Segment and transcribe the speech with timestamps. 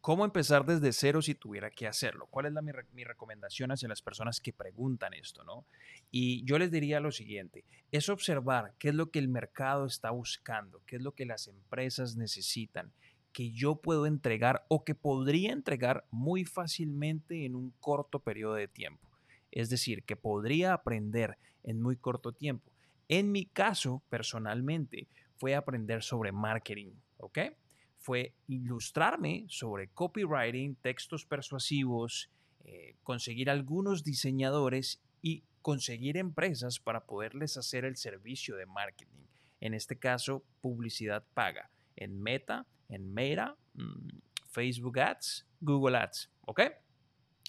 [0.00, 2.28] ¿Cómo empezar desde cero si tuviera que hacerlo?
[2.30, 5.42] ¿Cuál es la, mi, recomendación hacia las personas que preguntan esto?
[5.44, 5.66] ¿no?
[6.10, 10.10] Y yo les diría lo siguiente, es observar qué es lo que el mercado está
[10.10, 12.92] buscando, qué es lo que las empresas necesitan,
[13.32, 18.68] que yo puedo entregar o que podría entregar muy fácilmente en un corto periodo de
[18.68, 19.08] tiempo.
[19.50, 22.70] Es decir, que podría aprender en muy corto tiempo.
[23.08, 25.08] En mi caso, personalmente,
[25.38, 27.38] fue aprender sobre marketing, ¿ok?
[27.98, 32.30] Fue ilustrarme sobre copywriting, textos persuasivos,
[32.64, 39.26] eh, conseguir algunos diseñadores y conseguir empresas para poderles hacer el servicio de marketing.
[39.60, 44.08] En este caso, publicidad paga en Meta, en Meta, mm,
[44.46, 46.60] Facebook Ads, Google Ads, ¿ok?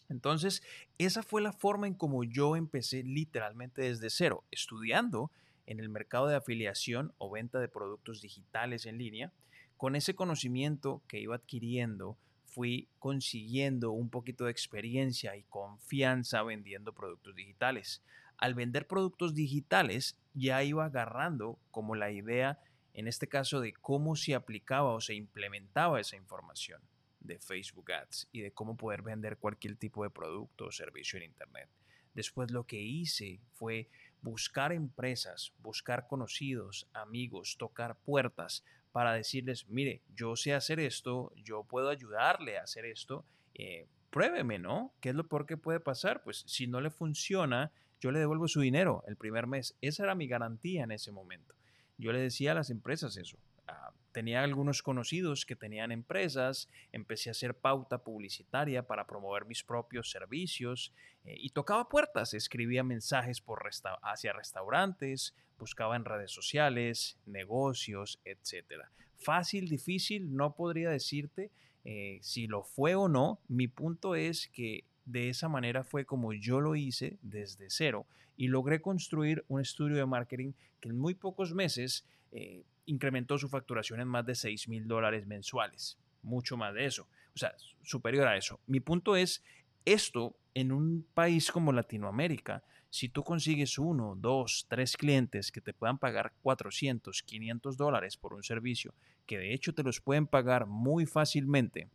[0.09, 0.63] Entonces,
[0.97, 5.31] esa fue la forma en como yo empecé literalmente desde cero, estudiando
[5.67, 9.31] en el mercado de afiliación o venta de productos digitales en línea.
[9.79, 16.91] Con ese conocimiento que iba adquiriendo, fui consiguiendo un poquito de experiencia y confianza vendiendo
[16.91, 18.03] productos digitales.
[18.38, 22.59] Al vender productos digitales, ya iba agarrando como la idea,
[22.94, 26.81] en este caso, de cómo se aplicaba o se implementaba esa información
[27.22, 31.23] de Facebook Ads y de cómo poder vender cualquier tipo de producto o servicio en
[31.23, 31.69] Internet.
[32.13, 33.88] Después lo que hice fue
[34.22, 41.63] buscar empresas, buscar conocidos, amigos, tocar puertas para decirles, mire, yo sé hacer esto, yo
[41.63, 44.93] puedo ayudarle a hacer esto, eh, pruébeme, ¿no?
[44.99, 46.23] ¿Qué es lo peor que puede pasar?
[46.23, 49.75] Pues si no le funciona, yo le devuelvo su dinero el primer mes.
[49.81, 51.53] Esa era mi garantía en ese momento.
[51.97, 53.37] Yo le decía a las empresas eso.
[53.67, 59.63] Ah, tenía algunos conocidos que tenían empresas, empecé a hacer pauta publicitaria para promover mis
[59.63, 60.93] propios servicios
[61.25, 63.69] eh, y tocaba puertas, escribía mensajes por
[64.01, 68.83] hacia restaurantes, buscaba en redes sociales, negocios, etc.
[69.17, 71.51] Fácil, difícil, no podría decirte
[71.85, 73.39] eh, si lo fue o no.
[73.47, 78.07] Mi punto es que de esa manera fue como yo lo hice desde cero
[78.38, 83.50] y logré construir un estudio de marketing que en muy pocos meses eh, incrementó su
[83.50, 87.53] facturación en más de 6 mil dólares mensuales, mucho más de eso, o sea,
[87.84, 88.59] superior a eso.
[88.66, 89.44] Mi punto es,
[89.85, 95.73] esto en un país como Latinoamérica, si tú consigues uno, dos, tres clientes que te
[95.73, 98.94] puedan pagar 400, 500 dólares por un servicio,
[99.25, 101.89] que de hecho te los pueden pagar muy fácilmente,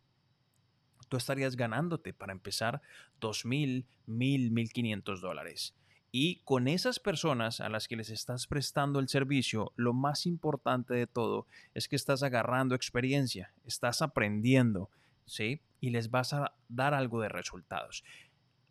[1.09, 2.81] tú estarías ganándote para empezar
[3.21, 5.75] 2.000, 1.000, 1.500 dólares.
[6.11, 10.93] Y con esas personas a las que les estás prestando el servicio, lo más importante
[10.93, 14.89] de todo es que estás agarrando experiencia, estás aprendiendo,
[15.25, 15.59] ¿sí?
[15.81, 18.05] Y les vas a dar algo de resultados.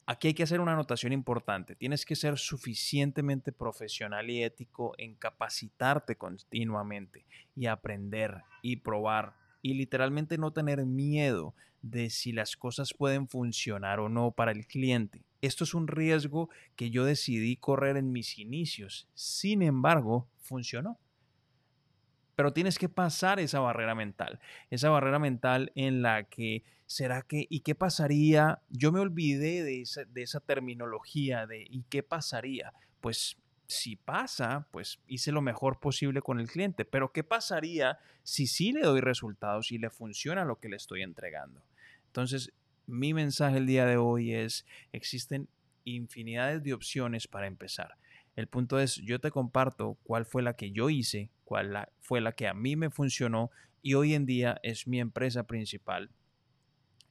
[0.06, 1.74] Aquí hay que hacer una anotación importante.
[1.74, 7.24] Tienes que ser suficientemente profesional y ético en capacitarte continuamente
[7.56, 13.98] y aprender y probar y literalmente no tener miedo de si las cosas pueden funcionar
[13.98, 15.24] o no para el cliente.
[15.40, 19.08] Esto es un riesgo que yo decidí correr en mis inicios.
[19.14, 20.98] Sin embargo, funcionó.
[22.36, 24.40] Pero tienes que pasar esa barrera mental,
[24.70, 28.60] esa barrera mental en la que, ¿será que, y qué pasaría?
[28.70, 32.72] Yo me olvidé de esa, terminología de, ¿y qué pasaría?
[33.00, 33.36] Pues
[33.66, 38.72] si pasa, pues hice lo mejor posible con el cliente, pero ¿qué pasaría si sí
[38.72, 41.64] le doy resultados y le funciona lo que le estoy entregando?
[42.06, 42.52] Entonces,
[42.86, 45.48] mi mensaje el día de hoy es, existen
[45.84, 47.96] infinidades de opciones para empezar.
[48.36, 51.30] El punto es, yo te comparto cuál fue la que yo hice,
[52.00, 53.50] fue la que a mí me funcionó
[53.82, 56.10] y hoy en día es mi empresa principal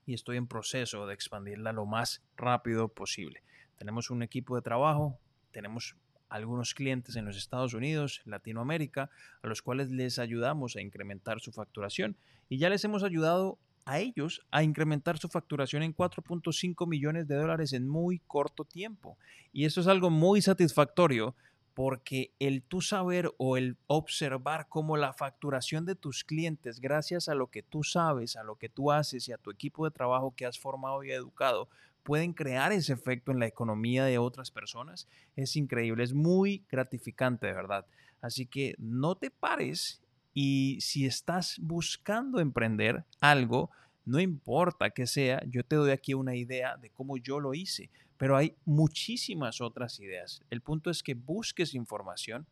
[0.05, 3.41] y estoy en proceso de expandirla lo más rápido posible.
[3.77, 5.17] Tenemos un equipo de trabajo,
[5.51, 5.95] tenemos
[6.29, 9.09] algunos clientes en los Estados Unidos, Latinoamérica,
[9.41, 12.17] a los cuales les ayudamos a incrementar su facturación
[12.49, 17.35] y ya les hemos ayudado a ellos a incrementar su facturación en 4.5 millones de
[17.35, 19.17] dólares en muy corto tiempo.
[19.51, 21.35] Y eso es algo muy satisfactorio
[21.73, 27.35] porque el tú saber o el observar cómo la facturación de tus clientes, gracias a
[27.35, 30.33] lo que tú sabes, a lo que tú haces y a tu equipo de trabajo
[30.35, 31.69] que has formado y educado,
[32.03, 37.47] pueden crear ese efecto en la economía de otras personas, es increíble, es muy gratificante
[37.47, 37.85] de verdad.
[38.21, 40.01] Así que no te pares
[40.33, 43.71] y si estás buscando emprender algo,
[44.05, 47.89] no importa que sea, yo te doy aquí una idea de cómo yo lo hice,
[48.17, 50.41] pero hay muchísimas otras ideas.
[50.49, 52.45] El punto es que busques información,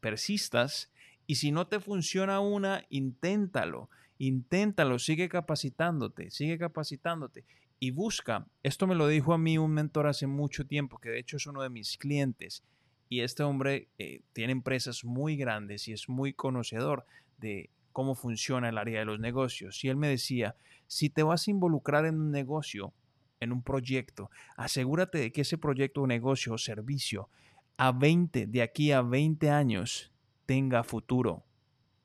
[0.00, 0.90] persistas
[1.26, 7.44] y si no te funciona una, inténtalo, inténtalo, sigue capacitándote, sigue capacitándote
[7.78, 8.46] y busca.
[8.62, 11.46] Esto me lo dijo a mí un mentor hace mucho tiempo, que de hecho es
[11.46, 12.62] uno de mis clientes
[13.08, 17.06] y este hombre eh, tiene empresas muy grandes y es muy conocedor
[17.38, 19.82] de cómo funciona el área de los negocios.
[19.82, 20.54] Y él me decía,
[20.86, 22.92] si te vas a involucrar en un negocio,
[23.40, 27.30] en un proyecto, asegúrate de que ese proyecto o negocio o servicio
[27.78, 30.12] a 20, de aquí a 20 años,
[30.44, 31.46] tenga futuro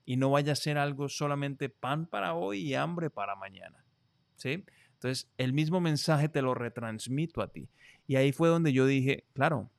[0.06, 3.84] y no vaya a ser algo solamente pan para hoy y hambre para mañana.
[4.38, 4.64] ¿Sí?
[4.94, 7.68] Entonces, el mismo mensaje te lo retransmito a ti.
[8.08, 9.70] Y ahí fue donde yo dije, claro,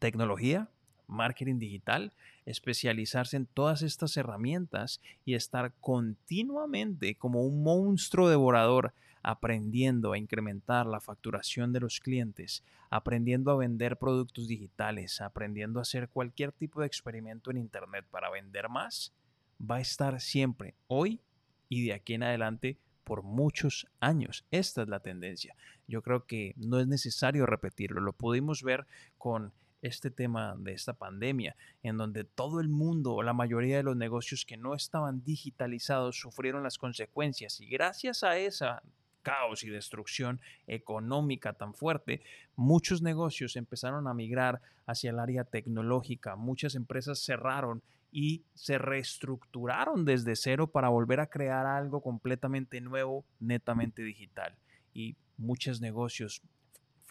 [0.00, 0.68] tecnología,
[1.12, 2.12] marketing digital,
[2.46, 8.92] especializarse en todas estas herramientas y estar continuamente como un monstruo devorador
[9.22, 15.82] aprendiendo a incrementar la facturación de los clientes, aprendiendo a vender productos digitales, aprendiendo a
[15.82, 19.12] hacer cualquier tipo de experimento en Internet para vender más,
[19.58, 21.20] va a estar siempre, hoy
[21.68, 24.44] y de aquí en adelante, por muchos años.
[24.50, 25.54] Esta es la tendencia.
[25.88, 28.00] Yo creo que no es necesario repetirlo.
[28.00, 28.86] Lo pudimos ver
[29.18, 33.82] con este tema de esta pandemia, en donde todo el mundo, o la mayoría de
[33.82, 37.60] los negocios que no estaban digitalizados, sufrieron las consecuencias.
[37.60, 38.82] Y gracias a esa
[39.22, 42.22] caos y destrucción económica tan fuerte,
[42.56, 50.04] muchos negocios empezaron a migrar hacia el área tecnológica, muchas empresas cerraron y se reestructuraron
[50.04, 54.54] desde cero para volver a crear algo completamente nuevo, netamente digital.
[54.92, 56.42] Y muchos negocios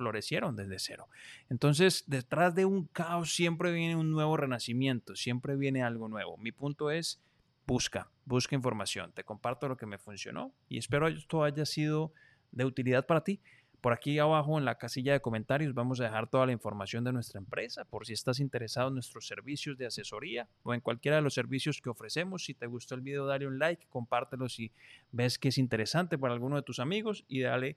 [0.01, 1.07] florecieron desde cero.
[1.49, 6.37] Entonces, detrás de un caos siempre viene un nuevo renacimiento, siempre viene algo nuevo.
[6.37, 7.21] Mi punto es,
[7.67, 9.11] busca, busca información.
[9.13, 12.13] Te comparto lo que me funcionó y espero esto haya sido
[12.51, 13.39] de utilidad para ti.
[13.79, 17.13] Por aquí abajo en la casilla de comentarios vamos a dejar toda la información de
[17.13, 21.23] nuestra empresa por si estás interesado en nuestros servicios de asesoría o en cualquiera de
[21.23, 22.45] los servicios que ofrecemos.
[22.45, 24.71] Si te gustó el video, dale un like, compártelo si
[25.11, 27.75] ves que es interesante para alguno de tus amigos y dale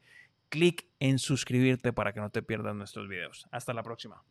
[0.49, 3.47] clic en suscribirte para que no te pierdas nuestros videos.
[3.51, 4.23] Hasta la próxima.